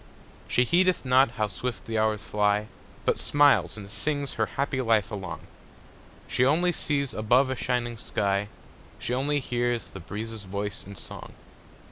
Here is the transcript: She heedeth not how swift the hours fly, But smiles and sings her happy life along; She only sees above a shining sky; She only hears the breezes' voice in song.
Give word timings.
She 0.47 0.63
heedeth 0.65 1.05
not 1.05 1.29
how 1.37 1.47
swift 1.47 1.85
the 1.85 1.99
hours 1.99 2.23
fly, 2.23 2.65
But 3.05 3.19
smiles 3.19 3.77
and 3.77 3.87
sings 3.91 4.33
her 4.33 4.47
happy 4.57 4.81
life 4.81 5.11
along; 5.11 5.41
She 6.27 6.43
only 6.43 6.71
sees 6.71 7.13
above 7.13 7.51
a 7.51 7.55
shining 7.55 7.97
sky; 7.97 8.47
She 8.97 9.13
only 9.13 9.39
hears 9.39 9.89
the 9.89 9.99
breezes' 9.99 10.41
voice 10.45 10.87
in 10.87 10.95
song. 10.95 11.33